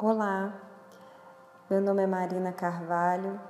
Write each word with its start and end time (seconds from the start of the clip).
Olá, 0.00 0.52
meu 1.68 1.80
nome 1.80 2.04
é 2.04 2.06
Marina 2.06 2.52
Carvalho 2.52 3.40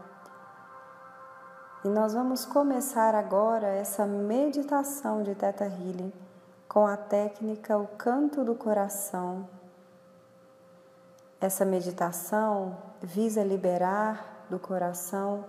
e 1.84 1.88
nós 1.88 2.14
vamos 2.14 2.46
começar 2.46 3.14
agora 3.14 3.66
essa 3.66 4.06
meditação 4.06 5.22
de 5.22 5.34
Teta 5.34 5.66
Healing 5.66 6.10
com 6.66 6.86
a 6.86 6.96
técnica 6.96 7.76
O 7.76 7.86
Canto 7.86 8.44
do 8.44 8.54
Coração. 8.54 9.46
Essa 11.38 11.66
meditação 11.66 12.78
visa 13.02 13.44
liberar 13.44 14.46
do 14.48 14.58
coração 14.58 15.44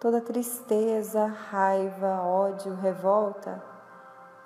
toda 0.00 0.22
tristeza, 0.22 1.26
raiva, 1.26 2.22
ódio, 2.22 2.74
revolta 2.76 3.62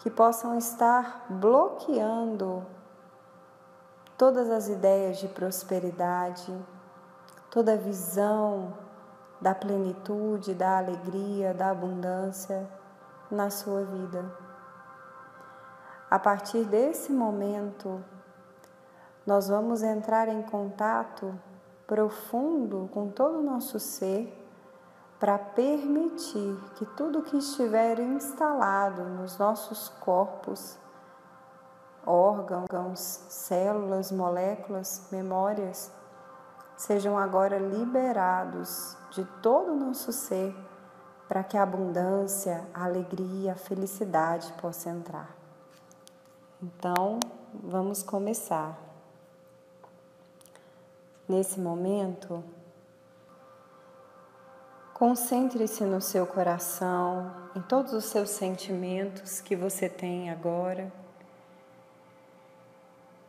que 0.01 0.11
possam 0.11 0.59
estar 0.59 1.25
bloqueando 1.31 2.67
todas 4.17 4.51
as 4.51 4.69
ideias 4.69 5.19
de 5.19 5.29
prosperidade, 5.29 6.53
toda 7.51 7.75
a 7.75 7.77
visão 7.77 8.73
da 9.41 9.55
plenitude, 9.55 10.55
da 10.55 10.79
alegria, 10.79 11.53
da 11.53 11.71
abundância 11.71 12.69
na 13.31 13.51
sua 13.51 13.85
vida. 13.85 14.25
A 16.11 16.19
partir 16.19 16.65
desse 16.65 17.13
momento, 17.13 18.05
nós 19.27 19.49
vamos 19.49 19.83
entrar 19.83 20.29
em 20.29 20.43
contato 20.43 21.35
profundo 21.87 22.89
com 22.93 23.09
todo 23.09 23.39
o 23.39 23.43
nosso 23.43 23.79
ser 23.81 24.39
para 25.19 25.39
permitir 25.39 26.57
que 26.75 26.85
tudo 26.85 27.23
que 27.23 27.37
estiver 27.37 27.99
instalado 28.01 29.05
nos 29.05 29.39
nossos 29.39 29.89
corpos 29.89 30.77
órgãos, 32.07 32.99
células, 33.29 34.11
moléculas, 34.11 35.07
memórias, 35.11 35.91
sejam 36.77 37.17
agora 37.17 37.59
liberados 37.59 38.97
de 39.11 39.25
todo 39.41 39.73
o 39.73 39.77
nosso 39.77 40.13
ser 40.13 40.55
para 41.29 41.45
que 41.45 41.57
a 41.57 41.63
abundância, 41.63 42.67
a 42.75 42.85
alegria, 42.85 43.53
a 43.53 43.57
felicidade 43.57 44.53
possa 44.61 44.91
entrar. 44.91 45.35
Então, 46.63 47.19
vamos 47.55 48.03
começar. 48.03 48.79
Nesse 51.29 51.59
momento, 51.59 52.43
concentre-se 54.93 55.85
no 55.85 56.01
seu 56.01 56.27
coração, 56.27 57.33
em 57.57 57.63
todos 57.63 57.93
os 57.93 58.05
seus 58.07 58.31
sentimentos 58.31 59.41
que 59.41 59.57
você 59.57 59.89
tem 59.89 60.31
agora 60.31 60.93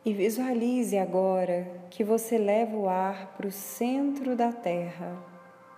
e 0.04 0.12
visualize 0.12 0.98
agora 0.98 1.66
que 1.88 2.04
você 2.04 2.36
leva 2.36 2.76
o 2.76 2.88
ar 2.88 3.34
para 3.36 3.46
o 3.46 3.52
centro 3.52 4.36
da 4.36 4.52
Terra, 4.52 5.16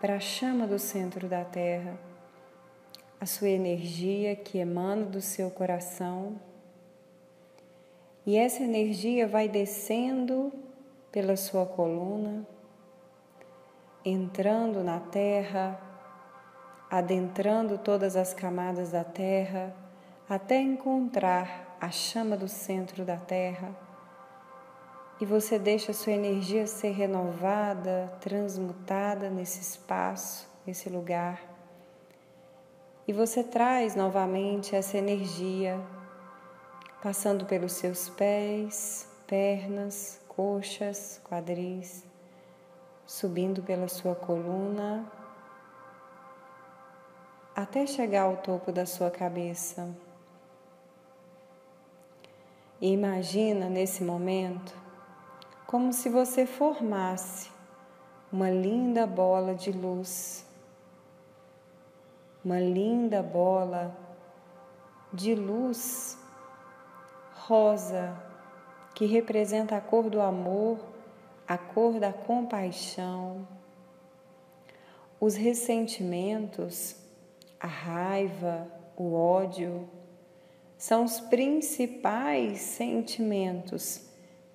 para 0.00 0.16
a 0.16 0.20
chama 0.20 0.66
do 0.66 0.80
centro 0.80 1.28
da 1.28 1.44
Terra, 1.44 1.96
a 3.20 3.24
sua 3.24 3.48
energia 3.48 4.34
que 4.34 4.58
emana 4.58 5.06
do 5.06 5.20
seu 5.20 5.48
coração. 5.48 6.40
E 8.26 8.36
essa 8.36 8.64
energia 8.64 9.28
vai 9.28 9.48
descendo 9.48 10.52
pela 11.12 11.36
sua 11.36 11.64
coluna, 11.64 12.44
entrando 14.04 14.82
na 14.82 14.98
Terra, 14.98 15.80
adentrando 16.90 17.78
todas 17.78 18.16
as 18.16 18.34
camadas 18.34 18.90
da 18.90 19.04
Terra, 19.04 19.72
até 20.28 20.60
encontrar 20.60 21.76
a 21.80 21.92
chama 21.92 22.36
do 22.36 22.48
centro 22.48 23.04
da 23.04 23.16
Terra 23.16 23.85
e 25.20 25.24
você 25.24 25.58
deixa 25.58 25.92
a 25.92 25.94
sua 25.94 26.12
energia 26.12 26.66
ser 26.66 26.90
renovada, 26.90 28.12
transmutada 28.20 29.30
nesse 29.30 29.60
espaço, 29.60 30.46
nesse 30.66 30.90
lugar. 30.90 31.40
E 33.08 33.12
você 33.12 33.42
traz 33.42 33.94
novamente 33.94 34.76
essa 34.76 34.98
energia, 34.98 35.80
passando 37.02 37.46
pelos 37.46 37.72
seus 37.72 38.08
pés, 38.10 39.08
pernas, 39.26 40.20
coxas, 40.28 41.20
quadris, 41.24 42.04
subindo 43.06 43.62
pela 43.62 43.88
sua 43.88 44.14
coluna, 44.14 45.10
até 47.54 47.86
chegar 47.86 48.22
ao 48.22 48.36
topo 48.36 48.70
da 48.70 48.84
sua 48.84 49.10
cabeça. 49.10 49.88
E 52.78 52.92
imagina 52.92 53.70
nesse 53.70 54.04
momento 54.04 54.85
como 55.76 55.92
se 55.92 56.08
você 56.08 56.46
formasse 56.46 57.50
uma 58.32 58.48
linda 58.48 59.06
bola 59.06 59.54
de 59.54 59.70
luz, 59.70 60.42
uma 62.42 62.58
linda 62.58 63.22
bola 63.22 63.94
de 65.12 65.34
luz 65.34 66.18
rosa 67.34 68.16
que 68.94 69.04
representa 69.04 69.76
a 69.76 69.80
cor 69.82 70.08
do 70.08 70.18
amor, 70.18 70.78
a 71.46 71.58
cor 71.58 72.00
da 72.00 72.10
compaixão, 72.10 73.46
os 75.20 75.34
ressentimentos, 75.34 76.96
a 77.60 77.66
raiva, 77.66 78.66
o 78.96 79.12
ódio, 79.12 79.86
são 80.78 81.04
os 81.04 81.20
principais 81.20 82.60
sentimentos 82.62 84.05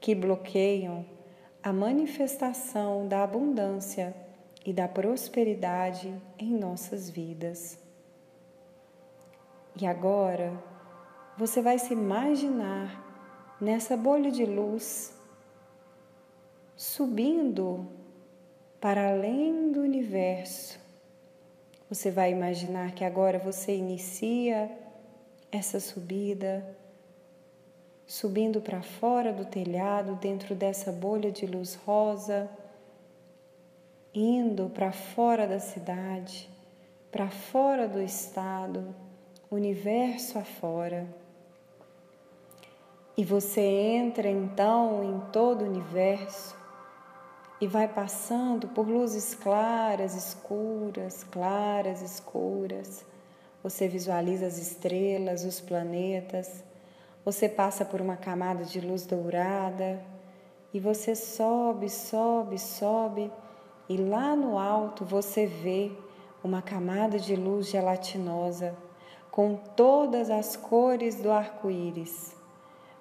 que 0.02 0.16
bloqueiam 0.16 1.06
a 1.62 1.72
manifestação 1.72 3.08
da 3.08 3.24
abundância 3.24 4.16
e 4.66 4.74
da 4.74 4.88
prosperidade 4.88 6.14
em 6.40 6.58
nossas 6.58 7.08
vidas. 7.08 7.78
E 9.80 9.86
agora 9.86 10.52
você 11.38 11.62
vai 11.62 11.78
se 11.78 11.94
imaginar 11.94 13.56
nessa 13.62 13.96
bolha 13.96 14.32
de 14.32 14.44
luz 14.44 15.16
subindo 16.76 17.88
para 18.80 19.12
além 19.12 19.72
do 19.72 19.82
universo. 19.82 20.80
Você 21.88 22.10
vai 22.10 22.32
imaginar 22.32 22.94
que 22.94 23.04
agora 23.04 23.38
você 23.38 23.76
inicia 23.76 24.72
essa 25.52 25.80
subida 25.80 26.76
subindo 28.12 28.60
para 28.60 28.82
fora 28.82 29.32
do 29.32 29.46
telhado, 29.46 30.16
dentro 30.16 30.54
dessa 30.54 30.92
bolha 30.92 31.32
de 31.32 31.46
luz 31.46 31.76
rosa, 31.76 32.50
indo 34.14 34.70
para 34.70 34.92
fora 34.92 35.48
da 35.48 35.62
cidade, 35.62 36.50
para 37.10 37.30
fora 37.30 37.88
do 37.88 38.02
estado, 38.02 38.94
universo 39.50 40.38
afora. 40.38 41.08
E 43.16 43.24
você 43.24 43.62
entra 43.62 44.30
então 44.30 45.06
em 45.06 45.32
todo 45.32 45.62
o 45.62 45.70
universo 45.70 46.54
e 47.62 47.66
vai 47.68 47.88
passando 47.88 48.68
por 48.68 48.90
luzes 48.90 49.34
claras, 49.36 50.16
escuras, 50.16 51.24
claras, 51.32 52.02
escuras. 52.02 53.06
Você 53.64 53.88
visualiza 53.88 54.48
as 54.48 54.58
estrelas, 54.58 55.46
os 55.46 55.62
planetas 55.62 56.62
você 57.24 57.48
passa 57.48 57.86
por 57.86 58.02
uma 58.02 58.18
camada 58.18 58.64
de 58.64 58.82
luz 58.82 59.06
dourada 59.06 60.02
e 60.74 60.80
você 60.80 61.16
sobe, 61.16 61.90
sobe, 61.90 62.58
sobe, 62.58 63.32
e 63.88 63.98
lá 63.98 64.36
no 64.36 64.58
alto 64.58 65.06
você 65.06 65.46
vê 65.46 65.92
uma 66.44 66.62
camada 66.62 67.20
de 67.20 67.36
luz 67.36 67.68
gelatinosa 67.70 68.76
com 69.30 69.56
todas 69.56 70.30
as 70.30 70.56
cores 70.56 71.22
do 71.22 71.32
arco-íris: 71.32 72.36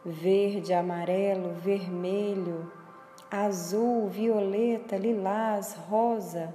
verde, 0.04 0.74
amarelo, 0.74 1.54
vermelho, 1.54 2.70
azul, 3.30 4.08
violeta, 4.08 4.96
lilás, 4.96 5.74
rosa. 5.88 6.54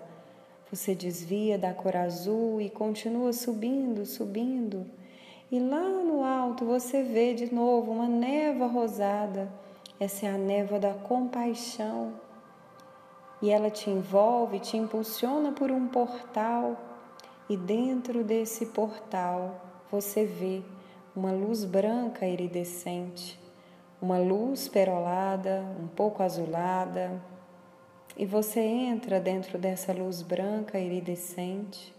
Você 0.71 0.93
desvia 0.93 1.57
da 1.57 1.73
cor 1.73 1.95
azul 1.95 2.59
e 2.59 2.69
continua 2.69 3.31
subindo, 3.33 4.05
subindo 4.05 4.85
e 5.51 5.59
lá 5.59 5.87
no 5.87 6.23
alto 6.23 6.65
você 6.65 7.03
vê 7.03 7.33
de 7.35 7.53
novo 7.53 7.91
uma 7.91 8.07
névoa 8.07 8.67
rosada. 8.67 9.47
Essa 9.99 10.25
é 10.25 10.29
a 10.29 10.37
névoa 10.37 10.79
da 10.79 10.93
compaixão. 10.93 12.13
E 13.41 13.51
ela 13.51 13.69
te 13.69 13.89
envolve, 13.89 14.59
te 14.59 14.75
impulsiona 14.75 15.51
por 15.51 15.71
um 15.71 15.87
portal. 15.87 16.75
E 17.47 17.55
dentro 17.55 18.23
desse 18.23 18.65
portal 18.67 19.61
você 19.91 20.25
vê 20.25 20.63
uma 21.15 21.31
luz 21.31 21.63
branca 21.63 22.25
iridescente, 22.25 23.39
uma 24.01 24.17
luz 24.17 24.67
perolada, 24.67 25.63
um 25.79 25.87
pouco 25.87 26.23
azulada. 26.23 27.21
E 28.17 28.25
você 28.25 28.61
entra 28.61 29.19
dentro 29.19 29.59
dessa 29.59 29.93
luz 29.93 30.23
branca 30.23 30.79
iridescente 30.79 31.94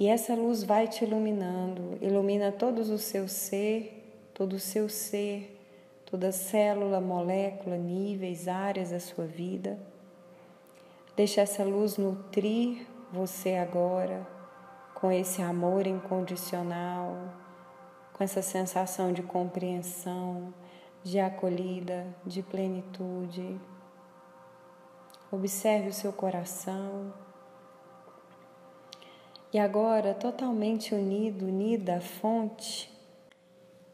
e 0.00 0.08
essa 0.08 0.34
luz 0.34 0.64
vai 0.64 0.88
te 0.88 1.04
iluminando, 1.04 1.98
ilumina 2.00 2.50
todos 2.50 2.88
o 2.88 2.96
seu 2.96 3.28
ser, 3.28 4.30
todo 4.32 4.54
o 4.54 4.58
seu 4.58 4.88
ser, 4.88 5.60
toda 6.06 6.32
célula, 6.32 7.02
molécula, 7.02 7.76
níveis, 7.76 8.48
áreas 8.48 8.92
da 8.92 8.98
sua 8.98 9.26
vida. 9.26 9.78
Deixe 11.14 11.38
essa 11.38 11.62
luz 11.62 11.98
nutrir 11.98 12.86
você 13.12 13.56
agora 13.56 14.26
com 14.94 15.12
esse 15.12 15.42
amor 15.42 15.86
incondicional, 15.86 17.34
com 18.14 18.24
essa 18.24 18.40
sensação 18.40 19.12
de 19.12 19.22
compreensão, 19.22 20.54
de 21.04 21.20
acolhida, 21.20 22.06
de 22.24 22.42
plenitude. 22.42 23.60
Observe 25.30 25.88
o 25.88 25.92
seu 25.92 26.10
coração. 26.10 27.12
E 29.52 29.58
agora, 29.58 30.14
totalmente 30.14 30.94
unido, 30.94 31.46
unida 31.46 31.96
à 31.96 32.00
fonte, 32.00 32.88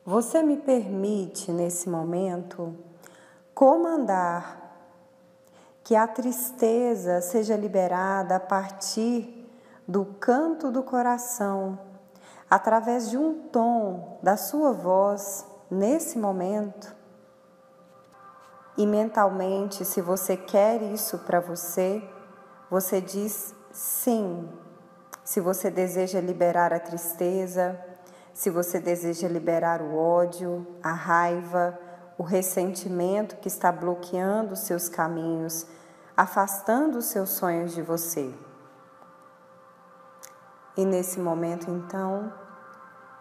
você 0.05 0.43
me 0.43 0.59
permite 0.59 1.51
nesse 1.51 1.89
momento 1.89 2.77
comandar 3.55 4.67
que 5.83 5.97
a 5.97 6.07
tristeza 6.07 7.23
seja 7.23 7.57
liberada 7.57 8.37
a 8.37 8.41
partir 8.41 9.49
do 9.89 10.05
canto 10.21 10.71
do 10.71 10.83
coração, 10.83 11.79
através 12.51 13.09
de 13.09 13.17
um 13.17 13.49
tom 13.49 14.19
da 14.23 14.37
sua 14.37 14.73
voz 14.73 15.47
nesse 15.71 16.19
momento. 16.19 16.95
E 18.77 18.87
mentalmente, 18.87 19.87
se 19.87 20.03
você 20.03 20.37
quer 20.37 20.83
isso 20.83 21.19
para 21.21 21.41
você, 21.41 22.03
você 22.69 23.01
diz 23.01 23.55
sim. 23.73 24.47
Se 25.27 25.41
você 25.41 25.73
deseja 25.73 26.21
liberar 26.21 26.73
a 26.73 26.79
tristeza, 26.79 27.77
se 28.33 28.49
você 28.49 28.79
deseja 28.79 29.27
liberar 29.27 29.83
o 29.83 29.99
ódio, 29.99 30.65
a 30.81 30.93
raiva, 30.93 31.77
o 32.17 32.23
ressentimento 32.23 33.35
que 33.39 33.49
está 33.49 33.73
bloqueando 33.73 34.53
os 34.53 34.61
seus 34.61 34.89
caminhos, 34.89 35.67
afastando 36.17 36.99
os 36.99 37.07
seus 37.07 37.31
sonhos 37.31 37.75
de 37.75 37.83
você. 37.83 38.33
E 40.77 40.85
nesse 40.85 41.19
momento, 41.19 41.69
então, 41.73 42.33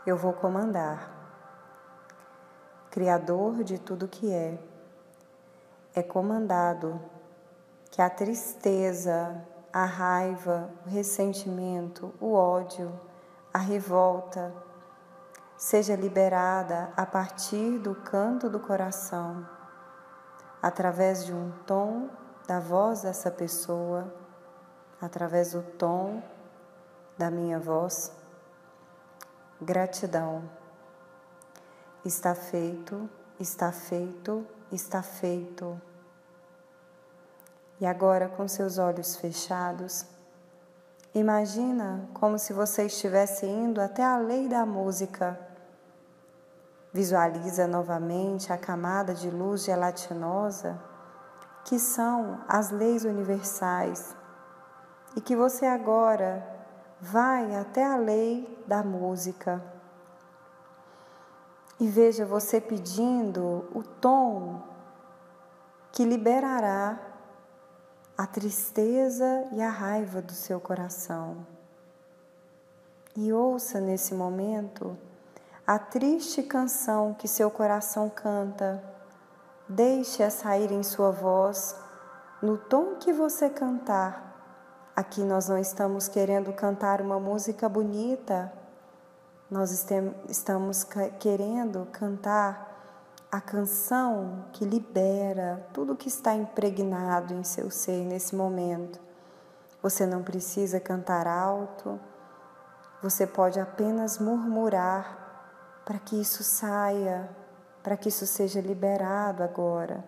eu 0.05 0.15
vou 0.15 0.31
comandar. 0.31 1.11
Criador 2.91 3.63
de 3.63 3.79
tudo 3.79 4.07
que 4.07 4.31
é, 4.31 4.59
é 5.95 6.03
comandado 6.03 7.01
que 7.89 7.99
a 7.99 8.11
tristeza, 8.11 9.43
a 9.75 9.83
raiva, 9.83 10.69
o 10.85 10.89
ressentimento, 10.89 12.13
o 12.21 12.31
ódio, 12.31 12.97
a 13.53 13.57
revolta, 13.57 14.53
seja 15.57 15.97
liberada 15.97 16.93
a 16.95 17.05
partir 17.05 17.77
do 17.79 17.93
canto 17.93 18.49
do 18.49 18.57
coração, 18.57 19.45
através 20.61 21.25
de 21.25 21.33
um 21.33 21.51
tom 21.67 22.09
da 22.47 22.57
voz 22.57 23.01
dessa 23.01 23.29
pessoa, 23.29 24.15
através 25.01 25.51
do 25.51 25.61
tom 25.61 26.23
da 27.17 27.29
minha 27.29 27.59
voz. 27.59 28.15
Gratidão. 29.61 30.49
Está 32.05 32.33
feito, 32.33 33.09
está 33.37 33.73
feito, 33.73 34.47
está 34.71 35.01
feito. 35.03 35.81
E 37.79 37.85
agora, 37.85 38.29
com 38.29 38.47
seus 38.47 38.77
olhos 38.77 39.15
fechados, 39.15 40.05
imagina 41.13 42.07
como 42.13 42.39
se 42.39 42.53
você 42.53 42.85
estivesse 42.85 43.45
indo 43.45 43.81
até 43.81 44.03
a 44.03 44.17
lei 44.17 44.47
da 44.47 44.65
música. 44.65 45.39
Visualiza 46.93 47.67
novamente 47.67 48.53
a 48.53 48.57
camada 48.57 49.13
de 49.13 49.29
luz 49.29 49.65
gelatinosa 49.65 50.79
que 51.65 51.79
são 51.79 52.39
as 52.47 52.69
leis 52.69 53.03
universais 53.03 54.15
e 55.15 55.21
que 55.21 55.35
você 55.35 55.65
agora 55.65 56.47
vai 57.01 57.55
até 57.55 57.83
a 57.83 57.97
lei 57.97 58.63
da 58.67 58.83
música 58.83 59.61
e 61.79 61.87
veja 61.87 62.25
você 62.25 62.61
pedindo 62.61 63.67
o 63.73 63.83
tom 63.83 64.61
que 65.91 66.05
liberará 66.05 66.97
a 68.17 68.25
tristeza 68.25 69.47
e 69.51 69.61
a 69.61 69.69
raiva 69.69 70.21
do 70.21 70.33
seu 70.33 70.59
coração. 70.59 71.45
E 73.15 73.31
ouça 73.31 73.79
nesse 73.79 74.13
momento 74.13 74.97
a 75.65 75.79
triste 75.79 76.43
canção 76.43 77.13
que 77.13 77.27
seu 77.27 77.49
coração 77.49 78.09
canta 78.09 78.95
Deixe-a 79.67 80.29
sair 80.29 80.71
em 80.71 80.83
sua 80.83 81.09
voz, 81.09 81.75
no 82.39 82.55
tom 82.55 82.97
que 82.97 83.11
você 83.11 83.49
cantar. 83.49 84.91
Aqui 84.95 85.21
nós 85.21 85.49
não 85.49 85.57
estamos 85.57 86.07
querendo 86.07 86.53
cantar 86.53 87.01
uma 87.01 87.19
música 87.19 87.67
bonita, 87.67 88.53
nós 89.49 89.71
estamos 90.29 90.85
querendo 91.19 91.87
cantar 91.91 92.74
a 93.35 93.41
canção 93.41 94.45
que 94.53 94.63
libera 94.63 95.67
tudo 95.73 95.95
que 95.95 96.07
está 96.07 96.33
impregnado 96.33 97.33
em 97.33 97.43
seu 97.43 97.69
ser 97.69 98.05
nesse 98.05 98.35
momento. 98.35 98.99
Você 99.81 100.05
não 100.05 100.23
precisa 100.23 100.79
cantar 100.79 101.27
alto, 101.27 101.99
você 103.01 103.27
pode 103.27 103.59
apenas 103.59 104.19
murmurar 104.19 105.83
para 105.83 105.99
que 105.99 106.19
isso 106.19 106.43
saia 106.43 107.29
para 107.83 107.95
que 107.95 108.09
isso 108.09 108.25
seja 108.25 108.59
liberado 108.59 109.43
agora. 109.43 110.03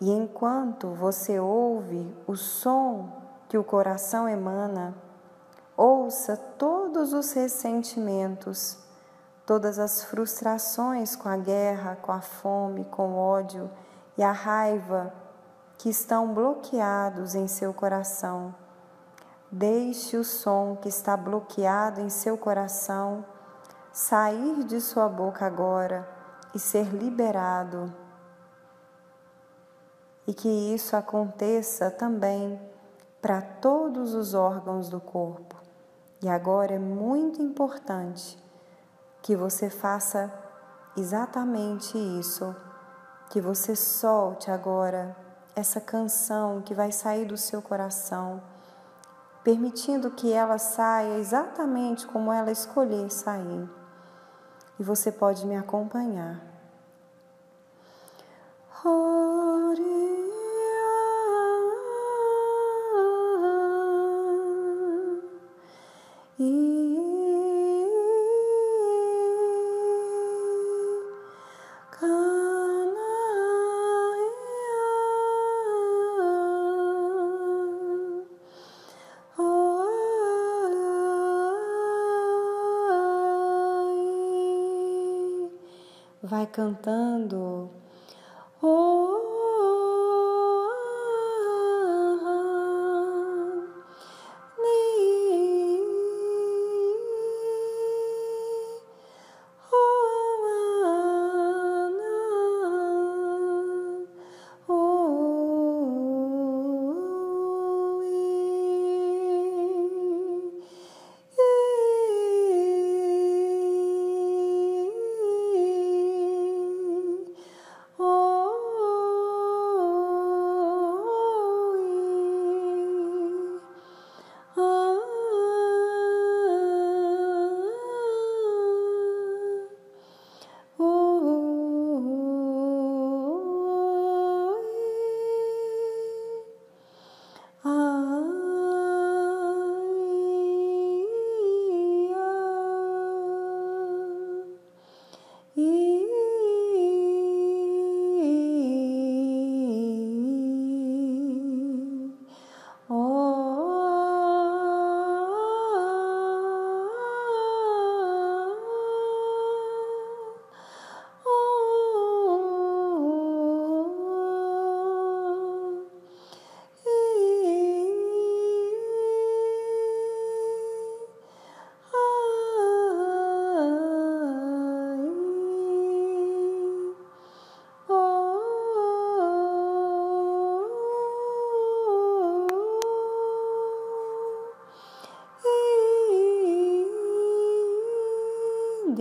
E 0.00 0.08
enquanto 0.12 0.90
você 0.90 1.40
ouve 1.40 2.16
o 2.24 2.36
som 2.36 3.10
que 3.48 3.58
o 3.58 3.64
coração 3.64 4.28
emana, 4.28 4.94
ouça 5.76 6.36
todos 6.36 7.12
os 7.12 7.32
ressentimentos, 7.32 8.78
todas 9.50 9.80
as 9.80 10.04
frustrações 10.04 11.16
com 11.16 11.28
a 11.28 11.36
guerra, 11.36 11.96
com 12.00 12.12
a 12.12 12.20
fome, 12.20 12.84
com 12.84 13.14
o 13.14 13.16
ódio 13.16 13.68
e 14.16 14.22
a 14.22 14.30
raiva 14.30 15.12
que 15.76 15.90
estão 15.90 16.32
bloqueados 16.32 17.34
em 17.34 17.48
seu 17.48 17.74
coração. 17.74 18.54
Deixe 19.50 20.16
o 20.16 20.22
som 20.22 20.76
que 20.80 20.88
está 20.88 21.16
bloqueado 21.16 22.00
em 22.00 22.08
seu 22.08 22.38
coração 22.38 23.24
sair 23.92 24.62
de 24.62 24.80
sua 24.80 25.08
boca 25.08 25.44
agora 25.44 26.08
e 26.54 26.58
ser 26.60 26.86
liberado. 26.94 27.92
E 30.28 30.32
que 30.32 30.48
isso 30.48 30.94
aconteça 30.94 31.90
também 31.90 32.60
para 33.20 33.42
todos 33.42 34.14
os 34.14 34.32
órgãos 34.32 34.88
do 34.88 35.00
corpo. 35.00 35.56
E 36.22 36.28
agora 36.28 36.74
é 36.74 36.78
muito 36.78 37.42
importante 37.42 38.38
que 39.22 39.36
você 39.36 39.68
faça 39.68 40.32
exatamente 40.96 41.96
isso, 41.96 42.54
que 43.30 43.40
você 43.40 43.76
solte 43.76 44.50
agora 44.50 45.16
essa 45.54 45.80
canção 45.80 46.62
que 46.62 46.74
vai 46.74 46.92
sair 46.92 47.24
do 47.26 47.36
seu 47.36 47.60
coração, 47.60 48.42
permitindo 49.44 50.10
que 50.10 50.32
ela 50.32 50.58
saia 50.58 51.18
exatamente 51.18 52.06
como 52.06 52.32
ela 52.32 52.50
escolher 52.50 53.10
sair 53.10 53.68
e 54.80 54.82
você 54.82 55.12
pode 55.12 55.46
me 55.46 55.54
acompanhar. 55.56 56.40
vai 58.70 59.29
cantando. 86.60 87.79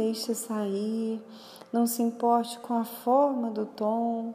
Deixe 0.10 0.34
sair, 0.34 1.22
não 1.72 1.86
se 1.86 2.02
importe 2.02 2.58
com 2.60 2.74
a 2.74 2.84
forma 2.84 3.52
do 3.52 3.68
tom. 3.68 4.34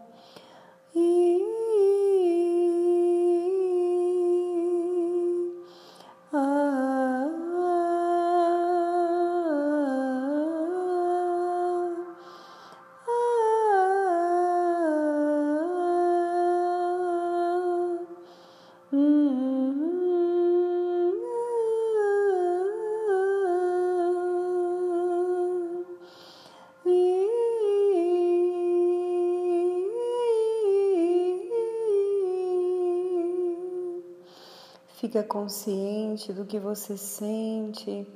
Fica 35.05 35.23
consciente 35.23 36.33
do 36.33 36.47
que 36.47 36.59
você 36.59 36.97
sente. 36.97 38.09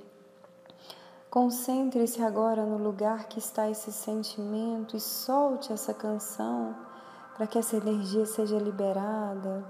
Concentre-se 1.29 2.23
agora 2.23 2.65
no 2.65 2.79
lugar 2.79 3.29
que 3.29 3.39
está 3.39 3.69
esse 3.69 3.93
sentimento 3.93 4.97
e 4.97 5.01
solte 5.01 5.71
essa 5.71 5.93
canção 5.93 6.75
para 7.37 7.47
que 7.47 7.59
essa 7.59 7.77
energia 7.77 8.25
seja 8.25 8.57
liberada. 8.57 9.63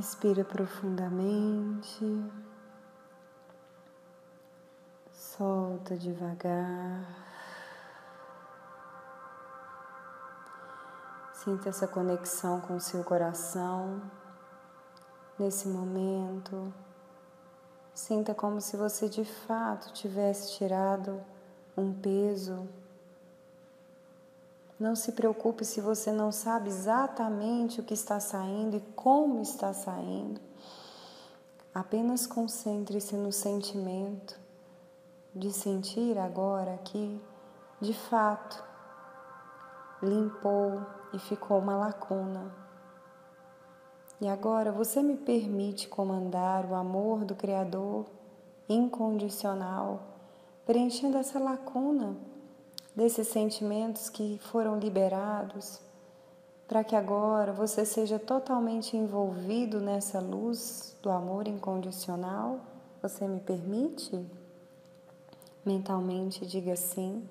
Respira 0.00 0.42
profundamente, 0.42 2.06
solta 5.12 5.94
devagar. 5.94 7.04
Sinta 11.34 11.68
essa 11.68 11.86
conexão 11.86 12.62
com 12.62 12.76
o 12.76 12.80
seu 12.80 13.04
coração 13.04 14.00
nesse 15.38 15.68
momento. 15.68 16.72
Sinta 17.92 18.34
como 18.34 18.58
se 18.58 18.78
você 18.78 19.06
de 19.06 19.26
fato 19.26 19.92
tivesse 19.92 20.52
tirado 20.52 21.22
um 21.76 21.92
peso 21.92 22.66
não 24.80 24.96
se 24.96 25.12
preocupe 25.12 25.62
se 25.62 25.78
você 25.78 26.10
não 26.10 26.32
sabe 26.32 26.70
exatamente 26.70 27.80
o 27.80 27.84
que 27.84 27.92
está 27.92 28.18
saindo 28.18 28.78
e 28.78 28.80
como 28.96 29.42
está 29.42 29.74
saindo. 29.74 30.40
Apenas 31.74 32.26
concentre-se 32.26 33.14
no 33.14 33.30
sentimento 33.30 34.40
de 35.34 35.52
sentir 35.52 36.16
agora 36.18 36.78
que, 36.82 37.20
de 37.78 37.92
fato, 37.92 38.64
limpou 40.02 40.80
e 41.12 41.18
ficou 41.18 41.58
uma 41.58 41.76
lacuna. 41.76 42.50
E 44.18 44.28
agora 44.28 44.72
você 44.72 45.02
me 45.02 45.16
permite 45.16 45.88
comandar 45.88 46.64
o 46.64 46.74
amor 46.74 47.26
do 47.26 47.34
Criador 47.34 48.06
incondicional, 48.66 50.00
preenchendo 50.64 51.18
essa 51.18 51.38
lacuna 51.38 52.29
desses 52.94 53.28
sentimentos 53.28 54.08
que 54.08 54.38
foram 54.50 54.78
liberados, 54.78 55.80
para 56.66 56.84
que 56.84 56.94
agora 56.94 57.52
você 57.52 57.84
seja 57.84 58.18
totalmente 58.18 58.96
envolvido 58.96 59.80
nessa 59.80 60.20
luz 60.20 60.96
do 61.02 61.10
amor 61.10 61.48
incondicional? 61.48 62.60
Você 63.02 63.26
me 63.26 63.40
permite? 63.40 64.24
Mentalmente 65.64 66.46
diga 66.46 66.76
sim. 66.76 67.28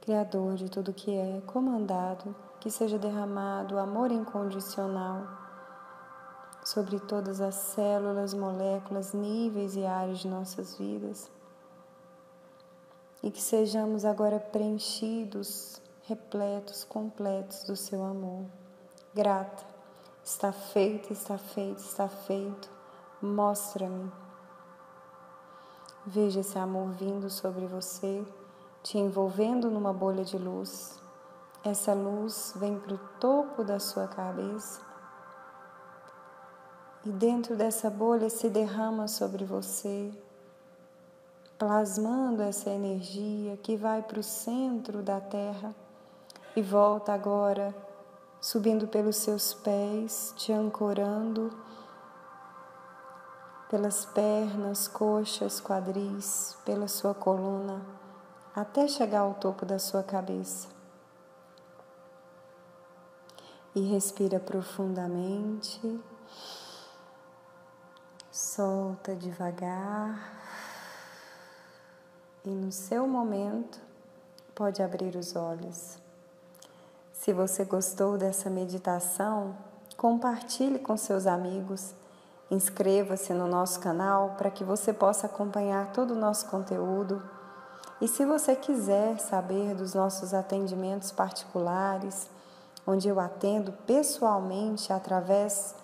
Criador 0.00 0.56
de 0.56 0.68
tudo 0.68 0.92
que 0.92 1.14
é, 1.14 1.40
comandado, 1.46 2.34
que 2.60 2.70
seja 2.70 2.98
derramado 2.98 3.78
amor 3.78 4.10
incondicional 4.10 5.26
sobre 6.64 6.98
todas 7.00 7.40
as 7.40 7.54
células, 7.54 8.34
moléculas, 8.34 9.12
níveis 9.14 9.74
e 9.74 9.86
áreas 9.86 10.18
de 10.18 10.28
nossas 10.28 10.76
vidas 10.76 11.30
e 13.22 13.30
que 13.30 13.40
sejamos 13.42 14.04
agora 14.04 14.38
preenchidos, 14.38 15.80
repletos, 16.04 16.84
completos 16.84 17.64
do 17.64 17.76
seu 17.76 18.04
amor. 18.04 18.46
Grata, 19.14 19.64
está 20.24 20.52
feito, 20.52 21.12
está 21.12 21.36
feito, 21.36 21.78
está 21.78 22.08
feito. 22.08 22.70
Mostra-me. 23.20 24.10
Veja 26.06 26.40
esse 26.40 26.58
amor 26.58 26.90
vindo 26.92 27.28
sobre 27.28 27.66
você, 27.66 28.24
te 28.82 28.96
envolvendo 28.96 29.70
numa 29.70 29.92
bolha 29.92 30.24
de 30.24 30.38
luz. 30.38 30.98
Essa 31.64 31.92
luz 31.92 32.54
vem 32.56 32.78
para 32.78 32.94
o 32.94 32.98
topo 33.18 33.64
da 33.64 33.80
sua 33.80 34.06
cabeça 34.06 34.80
E 37.04 37.10
dentro 37.10 37.56
dessa 37.56 37.90
bolha 37.90 38.30
se 38.30 38.48
derrama 38.48 39.08
sobre 39.08 39.44
você, 39.44 40.12
plasmando 41.58 42.42
essa 42.42 42.70
energia 42.70 43.56
que 43.56 43.76
vai 43.76 44.00
para 44.00 44.20
o 44.20 44.22
centro 44.22 45.02
da 45.02 45.20
Terra 45.20 45.74
e 46.54 46.62
volta 46.62 47.12
agora, 47.12 47.74
subindo 48.40 48.86
pelos 48.86 49.16
seus 49.16 49.52
pés, 49.54 50.32
te 50.36 50.52
ancorando 50.52 51.50
pelas 53.68 54.06
pernas, 54.06 54.88
coxas, 54.88 55.60
quadris, 55.60 56.56
pela 56.64 56.88
sua 56.88 57.14
coluna, 57.14 57.84
até 58.54 58.88
chegar 58.88 59.20
ao 59.20 59.34
topo 59.34 59.66
da 59.66 59.78
sua 59.78 60.02
cabeça. 60.02 60.68
E 63.74 63.80
respira 63.82 64.40
profundamente. 64.40 66.00
Solta 68.30 69.14
devagar. 69.14 70.47
E 72.44 72.50
no 72.50 72.70
seu 72.70 73.06
momento, 73.06 73.78
pode 74.54 74.82
abrir 74.82 75.16
os 75.16 75.36
olhos. 75.36 75.98
Se 77.12 77.32
você 77.32 77.64
gostou 77.64 78.16
dessa 78.16 78.48
meditação, 78.48 79.56
compartilhe 79.96 80.78
com 80.78 80.96
seus 80.96 81.26
amigos. 81.26 81.92
Inscreva-se 82.50 83.34
no 83.34 83.46
nosso 83.46 83.80
canal 83.80 84.36
para 84.38 84.50
que 84.50 84.64
você 84.64 84.92
possa 84.92 85.26
acompanhar 85.26 85.92
todo 85.92 86.12
o 86.12 86.18
nosso 86.18 86.46
conteúdo. 86.46 87.22
E 88.00 88.06
se 88.06 88.24
você 88.24 88.54
quiser 88.54 89.18
saber 89.18 89.74
dos 89.74 89.94
nossos 89.94 90.32
atendimentos 90.32 91.10
particulares, 91.10 92.28
onde 92.86 93.08
eu 93.08 93.18
atendo 93.20 93.72
pessoalmente 93.86 94.92
através 94.92 95.74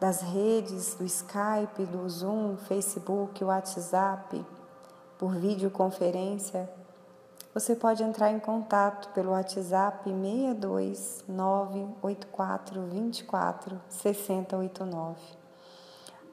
das 0.00 0.22
redes 0.22 0.94
do 0.94 1.04
Skype, 1.04 1.84
do 1.86 2.08
Zoom, 2.08 2.56
Facebook, 2.56 3.44
WhatsApp, 3.44 4.44
por 5.20 5.34
videoconferência, 5.34 6.66
você 7.52 7.76
pode 7.76 8.02
entrar 8.02 8.30
em 8.30 8.38
contato 8.38 9.12
pelo 9.12 9.32
WhatsApp 9.32 10.08
62 10.08 11.24
984 11.28 12.82
24 12.86 13.80
6089. 13.86 15.20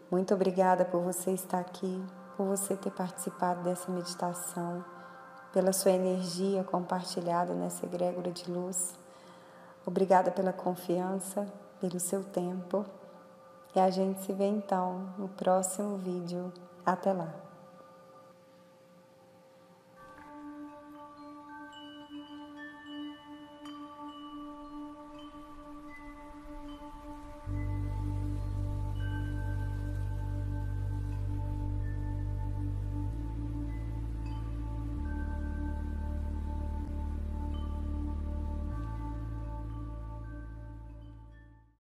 Muito 0.10 0.34
obrigada 0.34 0.86
por 0.86 1.02
você 1.02 1.32
estar 1.32 1.60
aqui, 1.60 2.02
por 2.38 2.46
você 2.46 2.78
ter 2.78 2.92
participado 2.92 3.62
dessa 3.62 3.92
meditação, 3.92 4.86
pela 5.52 5.74
sua 5.74 5.92
energia 5.92 6.64
compartilhada 6.64 7.54
nessa 7.54 7.86
egrégora 7.86 8.32
de 8.32 8.50
luz. 8.50 8.94
Obrigada 9.86 10.32
pela 10.32 10.54
confiança, 10.54 11.46
pelo 11.82 12.00
seu 12.00 12.24
tempo. 12.24 12.86
E 13.76 13.80
a 13.82 13.90
gente 13.90 14.22
se 14.22 14.32
vê 14.32 14.46
então 14.46 15.10
no 15.18 15.28
próximo 15.28 15.98
vídeo. 15.98 16.54
Até 16.86 17.12
lá! 17.12 17.47